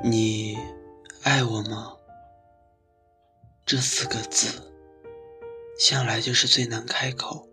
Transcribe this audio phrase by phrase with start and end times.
[0.00, 0.56] 你
[1.24, 1.96] 爱我吗？
[3.66, 4.72] 这四个字，
[5.76, 7.48] 向来就是最难开口。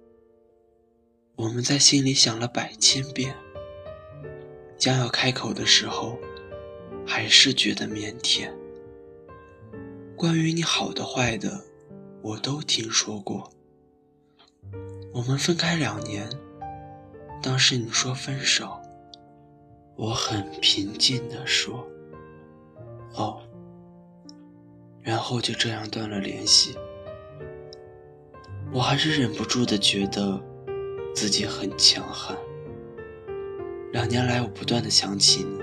[1.38, 3.36] 我们在心里想了百千遍，
[4.77, 6.20] 将要开口的时候，
[7.04, 8.52] 还是觉得腼腆。
[10.16, 11.66] 关于你好的坏的，
[12.21, 13.52] 我都听说过。
[15.12, 16.30] 我们分开两年，
[17.41, 18.80] 当时你说分手，
[19.96, 21.83] 我很平静地说。
[23.15, 23.42] 哦，
[25.01, 26.78] 然后就这样断了联系。
[28.74, 30.41] 我还是忍不住的觉得
[31.14, 32.36] 自己很强悍。
[33.94, 35.59] 两年来，我不断的想起你，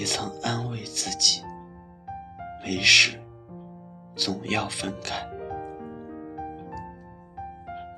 [0.00, 1.40] 也曾安慰自己，
[2.62, 3.18] 没事，
[4.14, 5.26] 总要分开，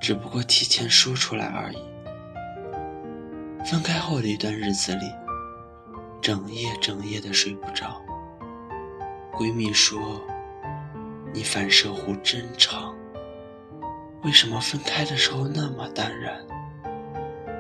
[0.01, 1.79] 只不过提前说出来而已。
[3.65, 5.13] 分开后的一段日子里，
[6.23, 8.01] 整夜整夜的睡不着。
[9.39, 10.21] 闺蜜说
[11.33, 12.93] ：“你反射弧真长，
[14.25, 16.45] 为什么分开的时候那么淡然，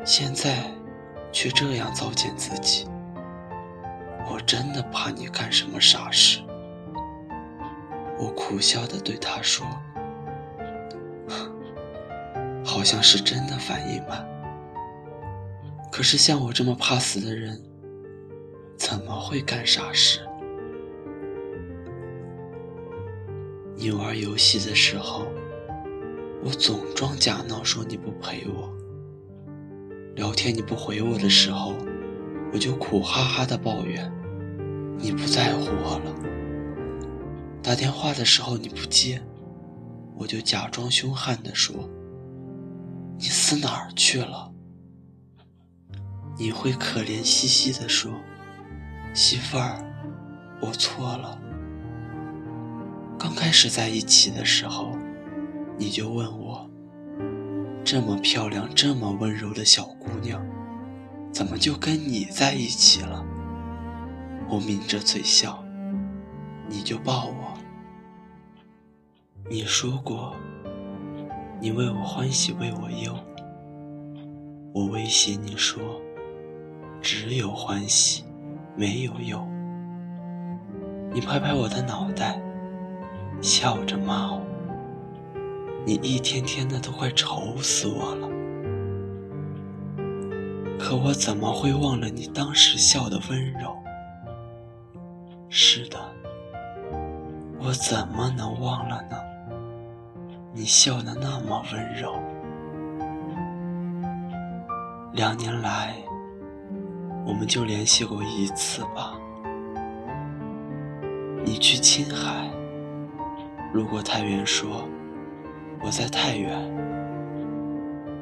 [0.04, 0.64] 现在
[1.30, 2.88] 却这样糟践自己？
[4.28, 6.40] 我真的怕你干什么傻事。”
[8.18, 9.64] 我苦笑的对她说
[12.66, 14.26] ：“好像是真的反应慢，
[15.92, 17.62] 可是像我这么怕死的人，
[18.76, 20.18] 怎么会干傻事？”
[23.80, 25.24] 你玩游戏的时候，
[26.42, 28.68] 我总装假闹说你不陪我；
[30.16, 31.76] 聊天你不回我的时候，
[32.52, 34.12] 我就苦哈哈的抱怨
[34.98, 36.12] 你不在乎我了；
[37.62, 39.22] 打电话的时候你不接，
[40.16, 41.88] 我就假装凶悍的说
[43.16, 44.52] 你死哪儿去了。
[46.36, 48.12] 你会可怜兮兮的说
[49.14, 49.78] ：“媳妇儿，
[50.60, 51.40] 我错了。”
[53.18, 54.92] 刚开始在一起的时候，
[55.76, 56.70] 你就问我：
[57.84, 60.40] 这么漂亮、这么温柔的小姑娘，
[61.32, 63.24] 怎么就跟你在一起了？
[64.48, 65.64] 我抿着嘴笑，
[66.68, 67.58] 你就抱我。
[69.50, 70.36] 你说过，
[71.60, 73.12] 你为我欢喜为我忧。
[74.72, 76.00] 我威胁你说，
[77.02, 78.22] 只有欢喜，
[78.76, 79.44] 没有忧。
[81.12, 82.40] 你拍拍我的脑袋。
[83.48, 84.42] 笑着骂我，
[85.86, 88.28] 你一天天的都快愁死我了。
[90.78, 93.74] 可我怎么会忘了你当时笑的温柔？
[95.48, 95.98] 是的，
[97.58, 99.16] 我怎么能忘了呢？
[100.52, 102.20] 你笑的那么温柔。
[105.14, 105.94] 两年来，
[107.24, 109.18] 我们就联系过一次吧。
[111.46, 112.57] 你去青海。
[113.72, 114.88] 路过太原，说
[115.80, 116.58] 我在太原，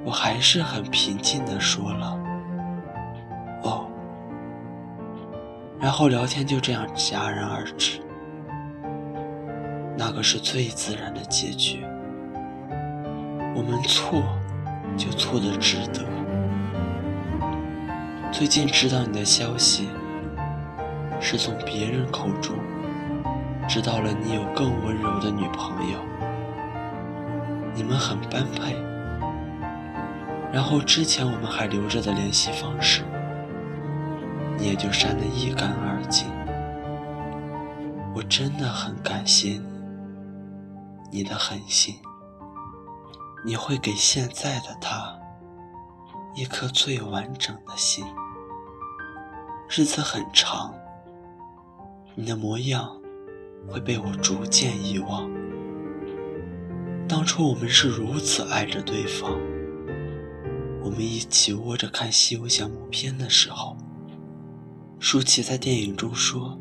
[0.04, 2.18] 我还是很平静的说了
[3.62, 3.86] 哦，
[5.78, 8.00] 然后聊天就这样戛然而止。
[9.96, 11.84] 那个是最自然的结局，
[13.54, 14.22] 我们错
[14.96, 16.04] 就错的值得。
[18.30, 19.88] 最近知道你的消息，
[21.20, 22.56] 是从别人口中。
[23.68, 25.98] 知道了，你有更温柔的女朋友，
[27.74, 28.74] 你们很般配。
[30.52, 33.04] 然后之前我们还留着的联系方式，
[34.56, 36.28] 你也就删得一干二净。
[38.14, 39.60] 我真的很感谢
[41.10, 41.96] 你，你的狠心。
[43.44, 45.16] 你会给现在的他
[46.34, 48.04] 一颗最完整的心。
[49.68, 50.72] 日子很长，
[52.14, 52.96] 你的模样。
[53.68, 55.30] 会被我逐渐遗忘。
[57.08, 59.38] 当初我们是如此爱着对方，
[60.82, 63.76] 我们一起窝着看《西游降魔篇》的时候，
[64.98, 66.58] 舒淇在电影中说：“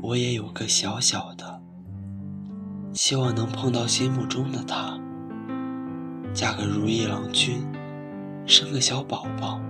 [0.00, 1.60] 我也有个小小的，
[2.94, 4.98] 希望能碰到心目中的他，
[6.32, 7.62] 嫁个如意郎君，
[8.46, 9.60] 生个小宝宝。”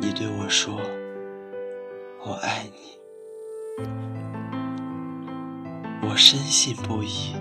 [0.00, 0.80] 你对我说
[2.24, 3.84] ：“我爱你。”
[6.02, 7.34] 我深信不疑，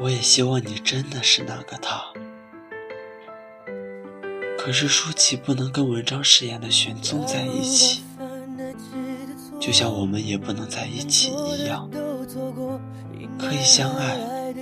[0.00, 2.02] 我也希望你真的是那个他。
[4.58, 8.02] 可是舒淇不能跟文章饰演的玄宗在一起，
[9.60, 11.88] 就像我们也不能在一起一样，
[13.38, 14.54] 可以相爱，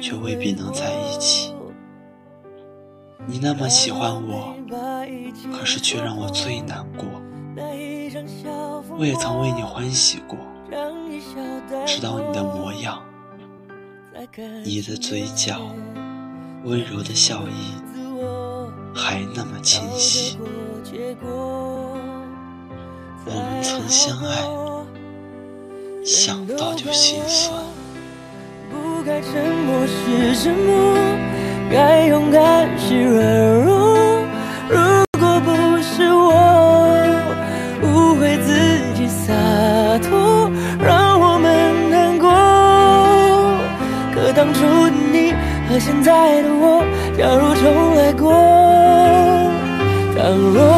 [0.00, 1.54] 却未必能在一起。
[3.26, 4.54] 你那么喜欢我，
[5.52, 7.06] 可是却让我最难过。
[8.98, 10.36] 我也曾为你欢喜过，
[11.86, 13.02] 知道你的模样，
[14.64, 15.60] 你的嘴角，
[16.64, 17.74] 温柔的笑意，
[18.94, 20.38] 还那么清晰。
[23.26, 24.42] 我们曾相爱，
[26.04, 27.62] 想到就心酸。
[28.70, 29.32] 不该沉
[29.66, 30.96] 默是沉默，
[31.70, 33.63] 该勇敢是软弱。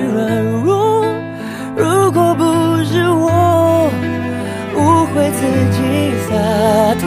[0.00, 1.04] 软弱。
[1.76, 2.44] 如果不
[2.84, 3.90] 是我
[4.74, 5.40] 误会自
[5.72, 5.78] 己
[6.28, 6.30] 洒
[7.00, 7.02] 脱，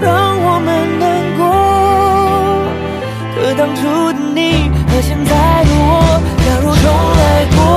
[0.00, 0.08] 让
[0.46, 0.68] 我们
[0.98, 1.02] 难
[1.38, 1.42] 过。
[3.36, 3.80] 可当初
[4.12, 5.32] 的你和现在
[5.64, 5.82] 的我，
[6.44, 6.84] 假如重
[7.18, 7.22] 来
[7.56, 7.73] 过。